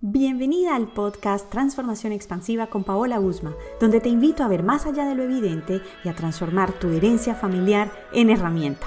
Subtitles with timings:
[0.00, 5.04] Bienvenida al podcast Transformación Expansiva con Paola Usma, donde te invito a ver más allá
[5.04, 8.86] de lo evidente y a transformar tu herencia familiar en herramienta.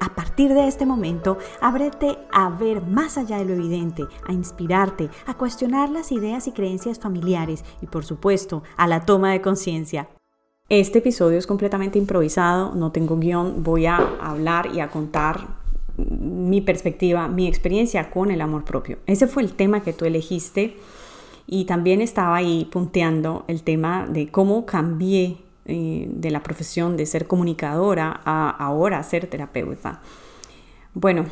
[0.00, 5.10] A partir de este momento, ábrete a ver más allá de lo evidente, a inspirarte,
[5.26, 10.08] a cuestionar las ideas y creencias familiares y, por supuesto, a la toma de conciencia.
[10.70, 15.57] Este episodio es completamente improvisado, no tengo guion, voy a hablar y a contar
[15.98, 18.98] mi perspectiva, mi experiencia con el amor propio.
[19.06, 20.76] Ese fue el tema que tú elegiste
[21.46, 27.06] y también estaba ahí punteando el tema de cómo cambié eh, de la profesión de
[27.06, 30.00] ser comunicadora a ahora ser terapeuta.
[30.94, 31.26] Bueno,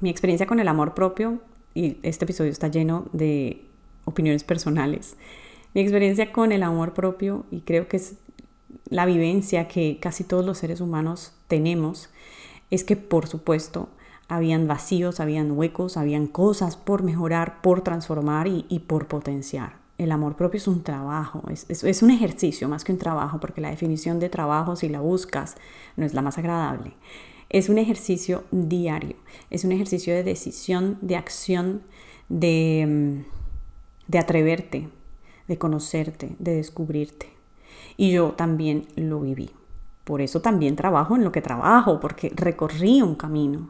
[0.00, 1.40] mi experiencia con el amor propio,
[1.74, 3.64] y este episodio está lleno de
[4.04, 5.16] opiniones personales,
[5.74, 8.14] mi experiencia con el amor propio, y creo que es
[8.88, 12.10] la vivencia que casi todos los seres humanos tenemos,
[12.70, 13.88] es que por supuesto
[14.34, 19.76] habían vacíos, habían huecos, habían cosas por mejorar, por transformar y, por potenciar.
[19.98, 23.60] El amor propio es un trabajo, es, es, un ejercicio más que un trabajo, porque
[23.60, 25.56] la definición de trabajo, si la buscas,
[25.96, 26.94] no es la más agradable.
[27.50, 29.16] Es un ejercicio diario,
[29.50, 31.82] es un ejercicio de decisión, de acción,
[32.30, 34.88] de, mm, de atreverte,
[35.46, 37.28] de conocerte, de descubrirte.
[37.98, 39.50] Y yo también lo viví.
[40.04, 43.68] Por eso también trabajo en lo que trabajo, porque recorrí un camino.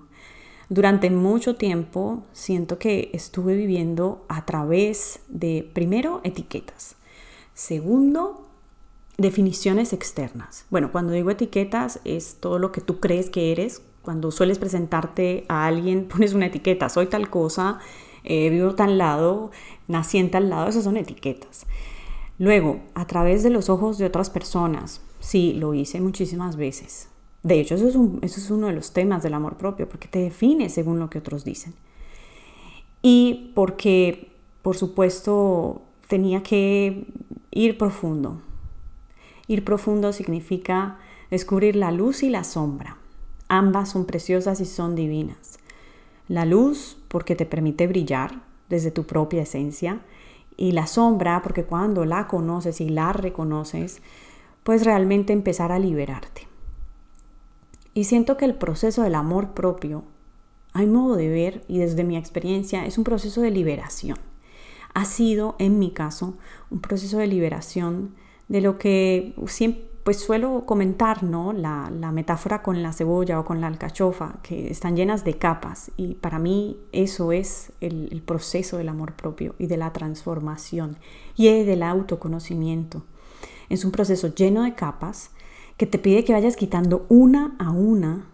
[0.68, 6.96] Durante mucho tiempo siento que estuve viviendo a través de, primero, etiquetas.
[7.54, 8.48] Segundo,
[9.18, 10.66] definiciones externas.
[10.70, 13.82] Bueno, cuando digo etiquetas es todo lo que tú crees que eres.
[14.02, 17.78] Cuando sueles presentarte a alguien, pones una etiqueta, soy tal cosa,
[18.24, 19.50] eh, vivo tal lado,
[19.88, 21.66] nací en tal lado, esas son etiquetas.
[22.38, 27.08] Luego, a través de los ojos de otras personas, sí, lo hice muchísimas veces.
[27.42, 27.88] De hecho, eso
[28.22, 31.44] es, uno de los temas del amor propio, porque te define según lo que otros
[31.44, 31.74] dicen.
[33.02, 34.30] Y porque,
[34.62, 37.06] por supuesto, tenía que
[37.50, 38.40] ir profundo.
[39.48, 40.98] Ir profundo significa
[41.30, 42.96] descubrir la luz y la sombra.
[43.48, 45.58] Ambas son preciosas y son divinas.
[46.28, 50.00] La luz porque te permite brillar desde tu propia esencia
[50.56, 54.00] y la sombra porque cuando la conoces y la reconoces,
[54.62, 56.51] puedes realmente empezar a liberarte.
[57.94, 60.04] Y siento que el proceso del amor propio,
[60.74, 64.18] mi modo de ver y desde mi experiencia, es un proceso de liberación.
[64.94, 66.34] Ha sido, en mi caso,
[66.70, 68.14] un proceso de liberación
[68.48, 71.52] de lo que siempre pues suelo comentar, ¿no?
[71.52, 75.92] La, metáfora con la cebolla o con la alcachofa, que están llenas de capas.
[75.96, 80.96] Y para mí eso es el, el proceso del amor propio y de la transformación
[81.36, 83.04] y del autoconocimiento.
[83.68, 85.30] Es un proceso lleno de capas
[85.76, 88.26] que te pide que vayas quitando una a una,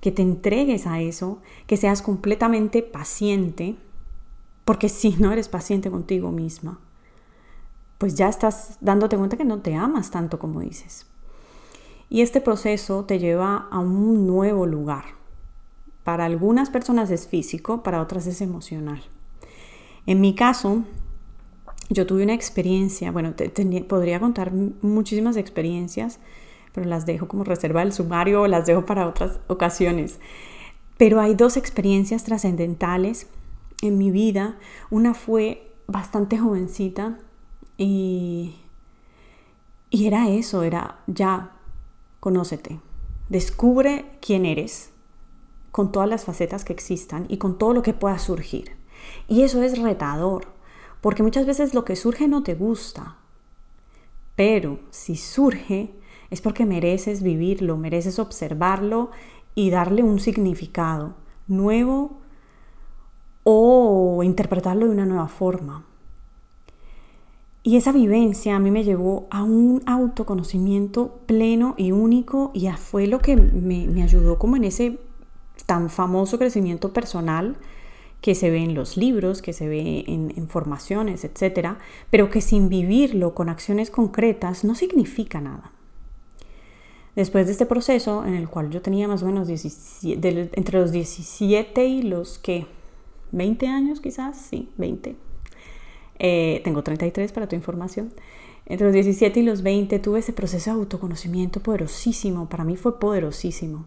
[0.00, 3.76] que te entregues a eso, que seas completamente paciente,
[4.64, 6.78] porque si no eres paciente contigo misma,
[7.98, 11.06] pues ya estás dándote cuenta que no te amas tanto como dices.
[12.08, 15.04] Y este proceso te lleva a un nuevo lugar.
[16.04, 19.02] Para algunas personas es físico, para otras es emocional.
[20.06, 20.84] En mi caso,
[21.88, 23.34] yo tuve una experiencia, bueno,
[23.88, 26.20] podría contar muchísimas experiencias,
[26.76, 30.20] pero las dejo como reserva del sumario o las dejo para otras ocasiones.
[30.98, 33.28] Pero hay dos experiencias trascendentales
[33.80, 34.58] en mi vida.
[34.90, 37.18] Una fue bastante jovencita
[37.78, 38.56] y,
[39.88, 41.52] y era eso, era ya,
[42.20, 42.78] conócete,
[43.30, 44.90] descubre quién eres
[45.72, 48.72] con todas las facetas que existan y con todo lo que pueda surgir.
[49.28, 50.48] Y eso es retador,
[51.00, 53.16] porque muchas veces lo que surge no te gusta,
[54.34, 55.94] pero si surge,
[56.30, 59.10] es porque mereces vivirlo, mereces observarlo
[59.54, 61.14] y darle un significado
[61.48, 62.18] nuevo
[63.42, 65.84] o interpretarlo de una nueva forma.
[67.62, 73.08] Y esa vivencia a mí me llevó a un autoconocimiento pleno y único y fue
[73.08, 75.00] lo que me, ayudó como en ese
[75.66, 77.56] tan famoso crecimiento personal
[78.20, 81.78] que se ve en los libros, que se ve en, en formaciones, etcétera,
[82.08, 85.72] pero que sin vivirlo con acciones concretas no significa nada.
[87.16, 91.86] Después de este proceso, en el cual yo tenía más o menos entre los 17
[91.86, 92.66] y los que
[93.32, 95.16] 20 años quizás, sí, 20.
[96.18, 98.12] Eh, tengo 33 para tu información.
[98.66, 103.00] Entre los 17 y los 20 tuve ese proceso de autoconocimiento poderosísimo, para mí fue
[103.00, 103.86] poderosísimo.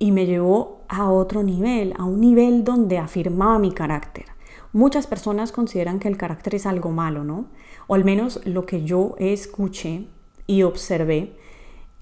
[0.00, 4.24] Y me llevó a otro nivel, a un nivel donde afirmaba mi carácter.
[4.72, 7.46] Muchas personas consideran que el carácter es algo malo, ¿no?
[7.86, 10.06] O al menos lo que yo escuché
[10.48, 11.36] y observé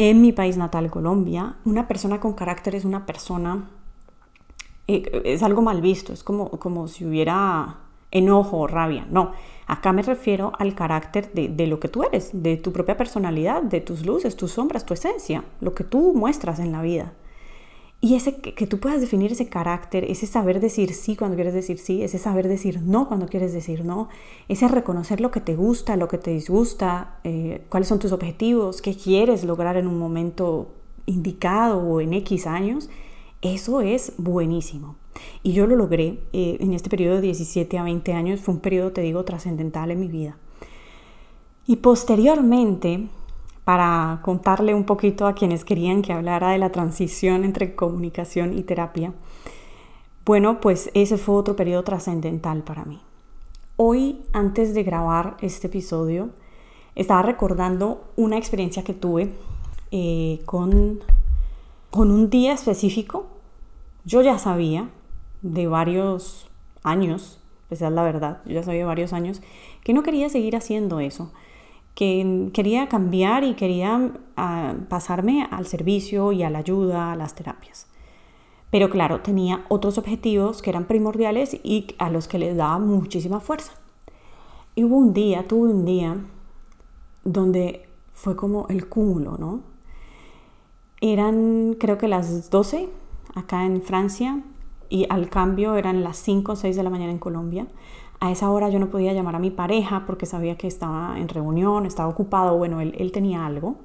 [0.03, 3.69] en mi país natal, Colombia, una persona con carácter es una persona,
[4.89, 7.81] eh, es algo mal visto, es como, como si hubiera
[8.11, 9.33] enojo o rabia, no.
[9.67, 13.83] Acá me refiero al carácter de, lo que tú eres, de tu propia personalidad, de
[13.83, 17.13] tus luces, tus sombras, tu esencia, lo que tú muestras en la vida.
[18.03, 21.79] Y ese que, tú puedas definir ese carácter, ese saber decir sí cuando quieres decir
[21.79, 24.09] sí, ese saber decir no cuando quieres decir no,
[24.49, 28.81] ese reconocer lo que te gusta, lo que te disgusta, eh, cuáles son tus objetivos,
[28.81, 30.69] qué quieres lograr en un momento
[31.05, 32.89] indicado o en X años,
[33.43, 34.97] eso es buenísimo.
[35.43, 38.61] Y yo lo logré eh, en este periodo de 17 a 20 años, fue un
[38.61, 40.39] periodo, te digo, trascendental en mi vida.
[41.67, 43.09] Y posteriormente,
[43.71, 48.65] para contarle un poquito a quienes querían que hablara de la transición entre comunicación y
[48.65, 49.13] terapia,
[50.25, 53.01] bueno, pues ese fue otro periodo trascendental para mí.
[53.77, 56.31] Hoy, antes de grabar este episodio,
[56.97, 59.35] estaba recordando una experiencia que tuve
[59.93, 60.99] eh, con,
[61.91, 63.29] con un día específico.
[64.05, 64.91] Yo ya sabía
[65.43, 66.49] de varios
[66.83, 67.39] años,
[67.69, 69.41] pues es la verdad, yo ya sabía varios años,
[69.85, 71.31] que no quería seguir haciendo eso,
[71.95, 77.35] que quería cambiar y quería ah, pasarme al servicio y a la ayuda, a las
[77.35, 77.87] terapias.
[78.71, 83.41] Pero claro, tenía otros objetivos que eran primordiales y a los que les daba muchísima
[83.41, 83.73] fuerza.
[84.75, 86.17] Y hubo un día, tuve un día
[87.25, 89.61] donde fue como el cúmulo, ¿no?
[91.01, 92.89] Eran creo que las 12
[93.35, 94.43] acá en Francia
[94.89, 97.67] y al cambio eran las 5 o 6 de la mañana en Colombia.
[98.21, 101.29] A esa hora yo no podía llamar a mi pareja porque sabía que estaba en
[101.29, 103.79] reunión, estaba ocupado, bueno, él, él tenía algo.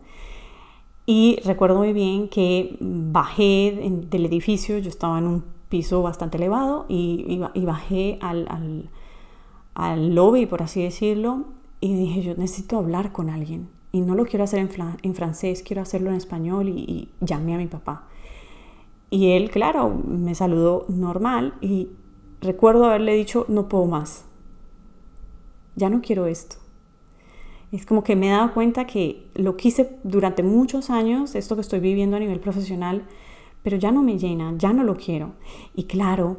[1.05, 6.85] Y recuerdo muy bien que bajé del edificio, yo estaba en un piso bastante elevado
[6.89, 8.89] y, bajé al,
[9.75, 11.45] al, lobby, por así decirlo,
[11.79, 13.69] y dije, yo necesito hablar con alguien.
[13.91, 14.69] Y no lo quiero hacer en,
[15.03, 18.07] en francés, quiero hacerlo en español y, y llamé a mi papá.
[19.11, 21.89] Y él, claro, me saludó normal y
[22.41, 24.25] recuerdo haberle dicho, no puedo más.
[25.75, 26.57] Ya no quiero esto.
[27.71, 31.61] Es como que me he dado cuenta que lo quise durante muchos años, esto que
[31.61, 33.05] estoy viviendo a nivel profesional,
[33.63, 35.33] pero ya no me llena, ya no lo quiero.
[35.73, 36.37] Y claro,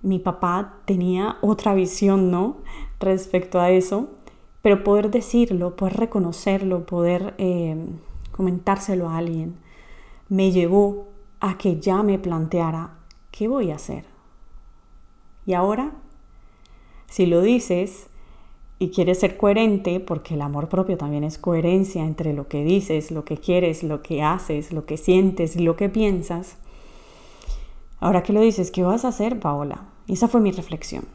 [0.00, 2.58] mi papá tenía otra visión, ¿no?
[3.00, 4.08] Respecto a eso,
[4.62, 7.76] pero poder decirlo, poder reconocerlo, poder eh,
[8.32, 9.56] comentárselo a alguien,
[10.28, 11.08] me llevó
[11.40, 12.98] a que ya me planteara
[13.30, 14.04] qué voy a hacer.
[15.48, 15.92] Y ahora,
[17.08, 18.08] si lo dices
[18.78, 23.10] y quieres ser coherente, porque el amor propio también es coherencia entre lo que dices,
[23.10, 26.58] lo que quieres, lo que haces, lo que sientes y lo que piensas,
[27.98, 29.86] ahora que lo dices, ¿qué vas a hacer, Paola?
[30.06, 31.06] esa fue mi reflexión.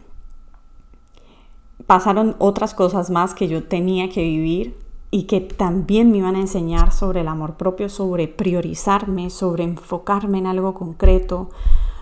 [1.86, 4.76] Pasaron otras cosas más que yo tenía que vivir
[5.12, 10.40] y que también me iban a enseñar sobre el amor propio, sobre priorizarme, sobre enfocarme
[10.40, 11.52] en algo concreto,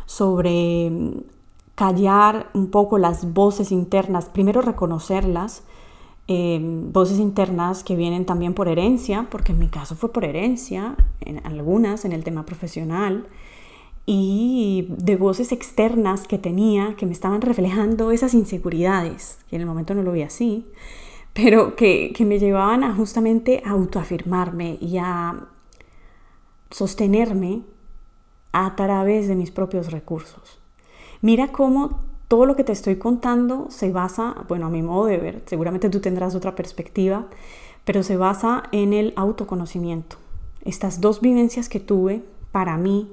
[0.05, 0.93] sobre
[1.75, 5.63] callar un poco las voces internas, primero reconocerlas,
[6.27, 10.95] em, voces internas que vienen también por herencia, porque en mi caso fue por herencia,
[11.21, 13.27] en algunas en el tema profesional,
[14.05, 19.67] y de voces externas que tenía que me estaban reflejando esas inseguridades, que en el
[19.67, 20.65] momento no lo vi así,
[21.33, 25.47] pero que, me llevaban a justamente a autoafirmarme y a
[26.69, 27.61] sostenerme
[28.51, 30.60] a través de mis propios recursos.
[31.21, 35.17] Mira cómo todo lo que te estoy contando se basa, bueno, a mi modo de
[35.17, 37.27] ver, seguramente tú tendrás otra perspectiva,
[37.85, 40.17] pero se basa en el autoconocimiento.
[40.63, 43.09] Estas dos vivencias que tuve, para mí,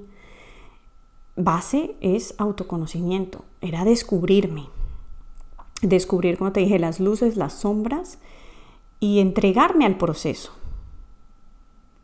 [1.37, 4.69] base es autoconocimiento, era descubrirme,
[5.83, 8.19] descubrir, como te dije, las luces, las sombras
[9.01, 10.53] y entregarme al proceso.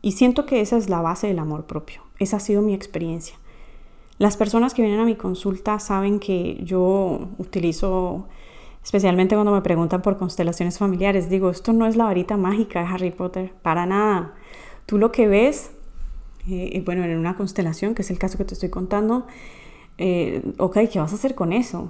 [0.01, 2.03] Y siento que esa es la base del amor propio.
[2.19, 3.37] Esa ha sido mi experiencia.
[4.17, 8.27] Las personas que vienen a mi consulta saben que yo utilizo,
[8.81, 12.87] especialmente cuando me preguntan por constelaciones familiares, digo, esto no es la varita mágica de
[12.87, 14.33] Harry Potter, para nada.
[14.85, 15.71] Tú lo que ves,
[16.47, 19.27] eh, bueno, en una constelación, que es el caso que te estoy contando,
[19.97, 21.89] eh, ok, ¿qué vas a hacer con eso?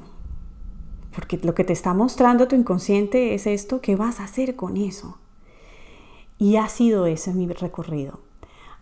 [1.13, 4.77] Porque lo que te está mostrando tu inconsciente es esto, ¿qué vas a hacer con
[4.77, 5.19] eso?
[6.39, 8.19] Y ha sido ese mi recorrido.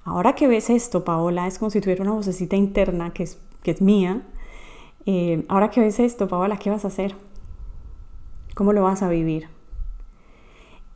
[0.06, 3.72] Ahora que ves esto, Paola, es como si tuviera una vocecita interna que es, que
[3.72, 4.22] es mía.
[5.06, 7.16] Eh, ahora que ves esto, Paola, ¿qué vas a hacer?
[8.56, 9.48] ¿Cómo lo vas a vivir?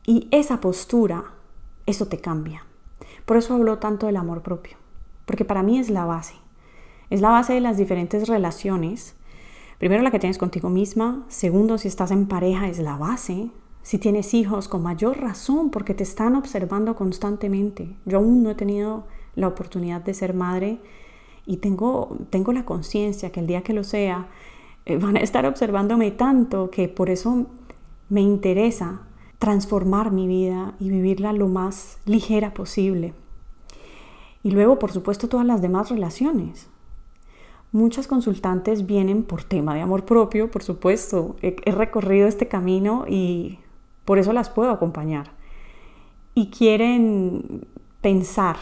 [0.06, 1.24] Y esa postura,
[1.86, 2.64] eso te cambia.
[3.24, 4.76] Por eso hablo tanto del amor propio,
[5.26, 6.34] porque para mí es la base.
[7.10, 9.14] Es la base de las diferentes relaciones
[9.78, 13.50] Primero la que tienes contigo misma, segundo si estás en pareja es la base,
[13.88, 17.96] si tienes hijos con mayor razón porque te están observando constantemente.
[18.04, 20.78] Yo aún no he tenido la oportunidad de ser madre
[21.46, 24.28] y tengo, tengo la conciencia que el día que lo sea
[24.84, 27.46] eh, van a estar observándome tanto que por eso
[28.10, 29.00] me interesa
[29.38, 33.14] transformar mi vida y vivirla lo más ligera posible.
[34.42, 36.68] Y luego, por supuesto, todas las demás relaciones.
[37.72, 41.36] Muchas consultantes vienen por tema de amor propio, por supuesto.
[41.40, 43.60] He, recorrido este camino y
[44.08, 45.32] por eso las puedo acompañar.
[46.32, 47.66] Y quieren
[48.00, 48.56] pensar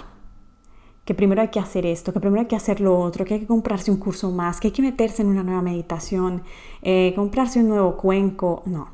[1.04, 3.40] que primero hay que hacer esto, que primero hay que hacer lo otro, que hay
[3.40, 6.42] que comprarse un curso más, que hay que meterse en una nueva meditación,
[6.82, 8.64] eh, comprarse un nuevo cuenco.
[8.66, 8.88] No.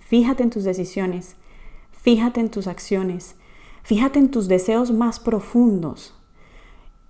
[0.00, 1.34] Fíjate en tus decisiones,
[1.90, 3.34] fíjate en tus acciones,
[3.82, 6.14] fíjate en tus deseos más profundos.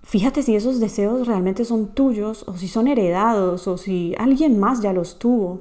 [0.01, 4.81] Fíjate si esos deseos realmente son tuyos o si son heredados o si alguien más
[4.81, 5.59] ya los tuvo.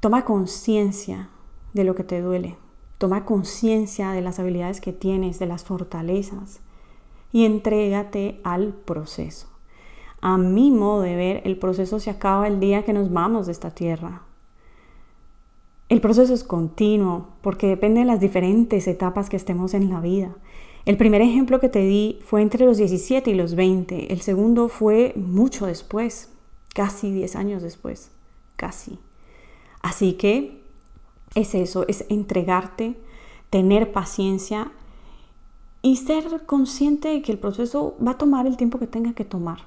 [0.00, 1.28] Toma conciencia
[1.72, 2.56] de lo que te duele.
[2.98, 6.60] Toma conciencia de las habilidades que tienes, de las fortalezas
[7.32, 9.48] y entrégate al proceso.
[10.20, 13.52] A mi modo de ver, el proceso se acaba el día que nos vamos de
[13.52, 14.22] esta tierra.
[15.88, 20.34] El proceso es continuo porque depende de las diferentes etapas que estemos en la vida.
[20.84, 24.12] El primer ejemplo que te di fue entre los 17 y los 20.
[24.12, 26.30] El segundo fue mucho después,
[26.74, 28.10] casi 10 años después,
[28.56, 28.98] casi.
[29.82, 30.61] Así que
[31.34, 33.00] es eso, es entregarte,
[33.50, 34.72] tener paciencia
[35.82, 39.24] y ser consciente de que el proceso va a tomar el tiempo que tenga que
[39.24, 39.58] tomar.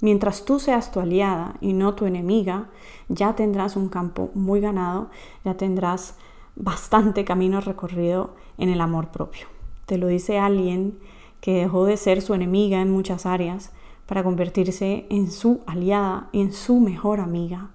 [0.00, 2.68] Mientras tú seas tu aliada y no tu enemiga,
[3.08, 5.10] ya tendrás un campo muy ganado,
[5.44, 6.14] ya tendrás
[6.54, 9.46] bastante camino recorrido en el amor propio.
[9.86, 10.98] Te lo dice alguien
[11.40, 13.72] que dejó de ser su enemiga en muchas áreas
[14.06, 17.70] para convertirse en su aliada en su mejor amiga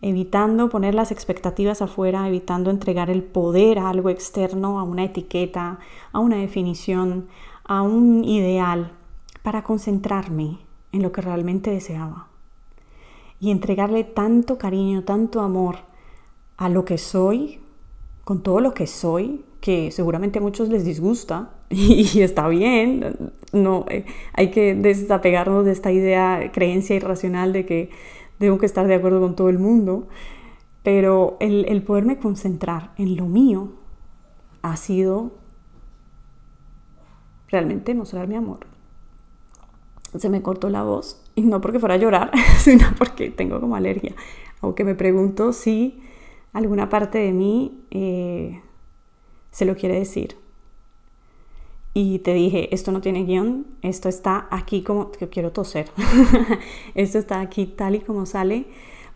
[0.00, 5.78] evitando poner las expectativas afuera, evitando entregar el poder a algo externo, a una etiqueta,
[6.12, 7.26] a una definición,
[7.64, 8.92] a un ideal,
[9.42, 10.58] para concentrarme
[10.92, 12.28] en lo que realmente deseaba.
[13.40, 15.76] Y entregarle tanto cariño, tanto amor
[16.56, 17.60] a lo que soy,
[18.24, 23.84] con todo lo que soy, que seguramente a muchos les disgusta y, está bien, no
[23.88, 27.90] eh, hay que desapegarnos de esta idea, creencia irracional de que
[28.38, 30.08] tengo que estar de acuerdo con todo el mundo,
[30.82, 33.72] pero el, el poderme concentrar en lo mío
[34.62, 35.32] ha sido
[37.48, 38.60] realmente mostrar mi amor.
[40.16, 43.76] Se me cortó la voz, y no porque fuera a llorar, sino porque tengo como
[43.76, 44.14] alergia.
[44.60, 46.00] Aunque me pregunto si
[46.52, 48.60] alguna parte de mí eh,
[49.50, 50.36] se lo quiere decir
[51.94, 55.90] y te dije, esto no tiene guion, esto está aquí como, que quiero toser,
[56.94, 58.66] esto está aquí tal y como sale,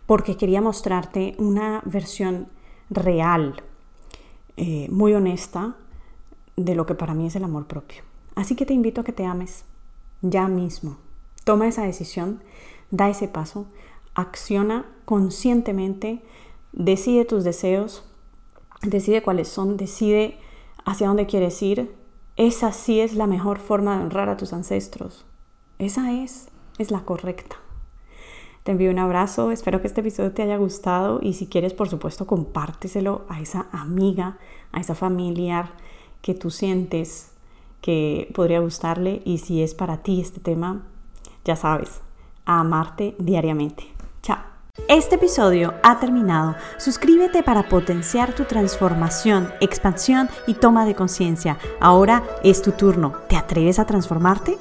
[0.05, 2.47] porque quería mostrarte una versión
[2.89, 3.61] real,
[4.57, 5.75] eh, muy honesta,
[6.55, 8.03] de lo que para mí es el amor propio.
[8.35, 9.65] Así que te invito a que te ames
[10.21, 10.97] ya mismo.
[11.43, 12.41] Toma esa decisión,
[12.91, 13.65] da ese paso,
[14.15, 16.21] acciona conscientemente,
[16.71, 18.03] decide tus deseos,
[18.81, 20.37] decide cuáles son, decide
[20.85, 21.93] hacia dónde quieres ir,
[22.35, 25.25] esa sí es la mejor forma de honrar a tus ancestros.
[25.79, 27.57] Esa es, es la correcta.
[28.63, 31.89] Te envío un abrazo, espero que este episodio te haya gustado y si quieres, por
[31.89, 34.37] supuesto, compárteselo a esa amiga,
[34.71, 35.73] a esa familiar
[36.21, 37.33] que tú sientes
[37.81, 40.83] que podría gustarle y si es para ti este tema,
[41.43, 41.99] ya sabes,
[42.45, 43.83] a amarte diariamente.
[44.21, 44.52] Chao.
[44.87, 46.55] Este episodio ha terminado.
[46.77, 51.59] Suscríbete para potenciar tu transformación, expansión y toma de conciencia.
[51.79, 53.13] Ahora es tu turno.
[53.29, 54.57] ¿Te atreves a transformarte?